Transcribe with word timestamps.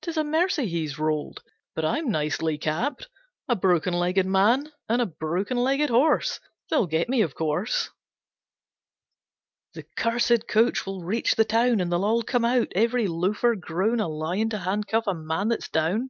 'Tis 0.00 0.16
a 0.16 0.24
mercy 0.24 0.66
he's 0.66 0.98
rolled, 0.98 1.42
but 1.74 1.84
I'm 1.84 2.08
nicely 2.10 2.56
capped. 2.56 3.10
A 3.46 3.54
broken 3.54 3.92
legged 3.92 4.24
man 4.24 4.72
and 4.88 5.02
a 5.02 5.04
broken 5.04 5.58
legged 5.58 5.90
horse! 5.90 6.40
They'll 6.70 6.86
get 6.86 7.10
me, 7.10 7.20
of 7.20 7.34
course. 7.34 7.90
The 9.74 9.82
cursed 9.94 10.48
coach 10.48 10.86
will 10.86 11.02
reach 11.04 11.34
the 11.34 11.44
town 11.44 11.82
And 11.82 11.92
they'll 11.92 12.06
all 12.06 12.22
come 12.22 12.46
out, 12.46 12.68
every 12.74 13.06
loafer 13.06 13.54
grown 13.54 14.00
A 14.00 14.08
lion 14.08 14.48
to 14.48 14.58
handcuff 14.60 15.06
a 15.06 15.12
man 15.12 15.48
that's 15.48 15.68
down. 15.68 16.08